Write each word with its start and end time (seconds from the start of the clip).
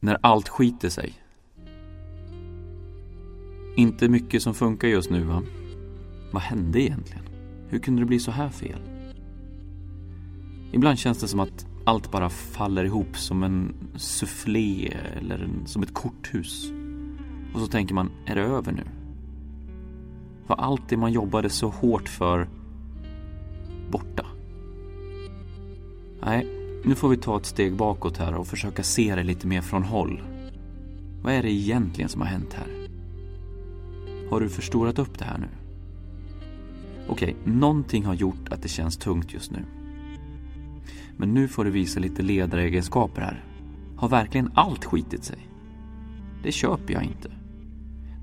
När 0.00 0.18
allt 0.20 0.48
skiter 0.48 0.88
sig. 0.88 1.12
Inte 3.76 4.08
mycket 4.08 4.42
som 4.42 4.54
funkar 4.54 4.88
just 4.88 5.10
nu 5.10 5.22
va? 5.22 5.42
Vad 6.32 6.42
hände 6.42 6.82
egentligen? 6.82 7.24
Hur 7.68 7.78
kunde 7.78 8.02
det 8.02 8.06
bli 8.06 8.20
så 8.20 8.30
här 8.30 8.48
fel? 8.48 8.80
Ibland 10.72 10.98
känns 10.98 11.20
det 11.20 11.28
som 11.28 11.40
att 11.40 11.66
allt 11.84 12.10
bara 12.10 12.30
faller 12.30 12.84
ihop 12.84 13.16
som 13.16 13.42
en 13.42 13.74
soufflé 13.96 14.92
eller 15.16 15.38
en, 15.38 15.66
som 15.66 15.82
ett 15.82 15.94
korthus. 15.94 16.72
Och 17.54 17.60
så 17.60 17.66
tänker 17.66 17.94
man, 17.94 18.10
är 18.26 18.34
det 18.34 18.42
över 18.42 18.72
nu? 18.72 18.84
Var 20.46 20.56
allt 20.56 20.88
det 20.88 20.96
man 20.96 21.12
jobbade 21.12 21.50
så 21.50 21.68
hårt 21.68 22.08
för 22.08 22.48
borta? 23.90 24.26
Nej, 26.20 26.59
nu 26.84 26.94
får 26.94 27.08
vi 27.08 27.16
ta 27.16 27.36
ett 27.36 27.46
steg 27.46 27.76
bakåt 27.76 28.16
här 28.16 28.34
och 28.34 28.46
försöka 28.46 28.82
se 28.82 29.14
det 29.14 29.22
lite 29.22 29.46
mer 29.46 29.62
från 29.62 29.82
håll. 29.82 30.22
Vad 31.22 31.32
är 31.32 31.42
det 31.42 31.50
egentligen 31.50 32.08
som 32.08 32.20
har 32.20 32.28
hänt 32.28 32.54
här? 32.54 32.88
Har 34.30 34.40
du 34.40 34.48
förstorat 34.48 34.98
upp 34.98 35.18
det 35.18 35.24
här 35.24 35.38
nu? 35.38 35.48
Okej, 37.08 37.36
någonting 37.44 38.04
har 38.04 38.14
gjort 38.14 38.48
att 38.50 38.62
det 38.62 38.68
känns 38.68 38.96
tungt 38.96 39.32
just 39.32 39.50
nu. 39.50 39.64
Men 41.16 41.34
nu 41.34 41.48
får 41.48 41.64
du 41.64 41.70
visa 41.70 42.00
lite 42.00 42.22
ledaregenskaper 42.22 43.20
här. 43.20 43.44
Har 43.96 44.08
verkligen 44.08 44.50
allt 44.54 44.84
skitit 44.84 45.24
sig? 45.24 45.48
Det 46.42 46.52
köper 46.52 46.92
jag 46.92 47.04
inte. 47.04 47.30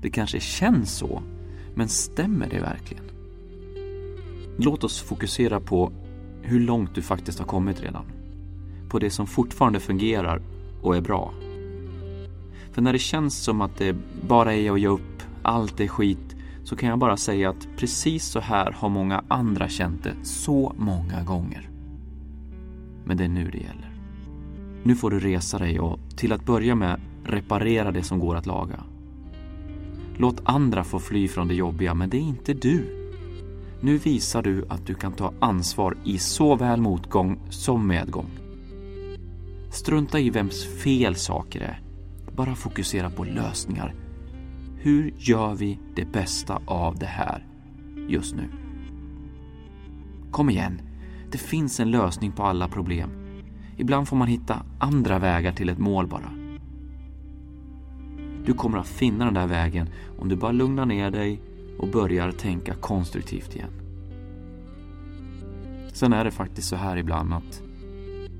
Det 0.02 0.10
kanske 0.10 0.40
känns 0.40 0.92
så, 0.92 1.22
men 1.74 1.88
stämmer 1.88 2.48
det 2.50 2.60
verkligen? 2.60 3.04
Låt 4.56 4.84
oss 4.84 5.02
fokusera 5.02 5.60
på 5.60 5.92
hur 6.42 6.60
långt 6.60 6.94
du 6.94 7.02
faktiskt 7.02 7.38
har 7.38 7.46
kommit 7.46 7.82
redan. 7.82 8.17
På 8.88 8.98
det 8.98 9.10
som 9.10 9.26
fortfarande 9.26 9.80
fungerar 9.80 10.42
och 10.82 10.96
är 10.96 11.00
bra. 11.00 11.32
För 12.72 12.82
när 12.82 12.92
det 12.92 12.98
känns 12.98 13.38
som 13.38 13.60
att 13.60 13.76
det 13.76 13.96
bara 14.28 14.54
är 14.54 14.72
att 14.72 14.80
ge 14.80 14.88
upp, 14.88 15.22
allt 15.42 15.80
är 15.80 15.88
skit, 15.88 16.36
så 16.64 16.76
kan 16.76 16.88
jag 16.88 16.98
bara 16.98 17.16
säga 17.16 17.50
att 17.50 17.68
precis 17.76 18.24
så 18.24 18.40
här 18.40 18.72
har 18.72 18.88
många 18.88 19.24
andra 19.28 19.68
känt 19.68 20.04
det 20.04 20.14
så 20.22 20.74
många 20.78 21.22
gånger. 21.22 21.70
Men 23.04 23.16
det 23.16 23.24
är 23.24 23.28
nu 23.28 23.50
det 23.50 23.58
gäller. 23.58 23.92
Nu 24.82 24.96
får 24.96 25.10
du 25.10 25.20
resa 25.20 25.58
dig 25.58 25.80
och 25.80 26.00
till 26.16 26.32
att 26.32 26.44
börja 26.44 26.74
med 26.74 27.00
reparera 27.24 27.92
det 27.92 28.02
som 28.02 28.18
går 28.18 28.36
att 28.36 28.46
laga. 28.46 28.84
Låt 30.16 30.40
andra 30.44 30.84
få 30.84 30.98
fly 30.98 31.28
från 31.28 31.48
det 31.48 31.54
jobbiga, 31.54 31.94
men 31.94 32.10
det 32.10 32.16
är 32.16 32.20
inte 32.20 32.54
du. 32.54 32.84
Nu 33.80 33.98
visar 33.98 34.42
du 34.42 34.66
att 34.68 34.86
du 34.86 34.94
kan 34.94 35.12
ta 35.12 35.32
ansvar 35.40 35.96
i 36.04 36.18
såväl 36.18 36.80
motgång 36.80 37.38
som 37.50 37.86
medgång. 37.86 38.47
Strunta 39.70 40.20
i 40.20 40.30
vems 40.30 40.64
fel 40.82 41.14
saker 41.14 41.60
är. 41.60 41.80
Bara 42.36 42.54
fokusera 42.54 43.10
på 43.10 43.24
lösningar. 43.24 43.94
Hur 44.76 45.14
gör 45.16 45.54
vi 45.54 45.78
det 45.94 46.04
bästa 46.04 46.62
av 46.66 46.98
det 46.98 47.06
här 47.06 47.46
just 48.08 48.34
nu? 48.34 48.48
Kom 50.30 50.50
igen, 50.50 50.80
det 51.30 51.38
finns 51.38 51.80
en 51.80 51.90
lösning 51.90 52.32
på 52.32 52.42
alla 52.42 52.68
problem. 52.68 53.10
Ibland 53.76 54.08
får 54.08 54.16
man 54.16 54.28
hitta 54.28 54.62
andra 54.78 55.18
vägar 55.18 55.52
till 55.52 55.68
ett 55.68 55.78
mål 55.78 56.06
bara. 56.06 56.32
Du 58.44 58.54
kommer 58.54 58.78
att 58.78 58.86
finna 58.88 59.24
den 59.24 59.34
där 59.34 59.46
vägen 59.46 59.88
om 60.18 60.28
du 60.28 60.36
bara 60.36 60.52
lugnar 60.52 60.86
ner 60.86 61.10
dig 61.10 61.40
och 61.78 61.88
börjar 61.88 62.32
tänka 62.32 62.74
konstruktivt 62.74 63.56
igen. 63.56 63.70
Sen 65.92 66.12
är 66.12 66.24
det 66.24 66.30
faktiskt 66.30 66.68
så 66.68 66.76
här 66.76 66.96
ibland 66.96 67.34
att 67.34 67.62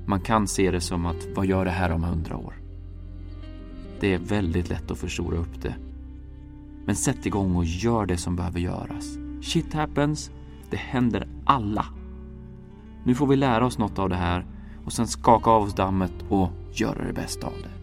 man 0.09 0.19
kan 0.19 0.47
se 0.47 0.71
det 0.71 0.81
som 0.81 1.05
att 1.05 1.27
vad 1.35 1.45
gör 1.45 1.65
det 1.65 1.71
här 1.71 1.91
om 1.91 2.03
hundra 2.03 2.37
år? 2.37 2.53
Det 3.99 4.13
är 4.13 4.19
väldigt 4.19 4.69
lätt 4.69 4.91
att 4.91 4.97
förstora 4.97 5.37
upp 5.37 5.61
det. 5.61 5.75
Men 6.85 6.95
sätt 6.95 7.25
igång 7.25 7.55
och 7.55 7.65
gör 7.65 8.05
det 8.05 8.17
som 8.17 8.35
behöver 8.35 8.59
göras. 8.59 9.17
Shit 9.41 9.73
happens. 9.73 10.31
Det 10.69 10.77
händer 10.77 11.27
alla. 11.45 11.85
Nu 13.03 13.15
får 13.15 13.27
vi 13.27 13.35
lära 13.35 13.65
oss 13.65 13.77
något 13.77 13.99
av 13.99 14.09
det 14.09 14.15
här 14.15 14.45
och 14.85 14.93
sen 14.93 15.07
skaka 15.07 15.49
av 15.49 15.63
oss 15.63 15.75
dammet 15.75 16.13
och 16.29 16.49
göra 16.73 17.07
det 17.07 17.13
bästa 17.13 17.47
av 17.47 17.53
det. 17.63 17.78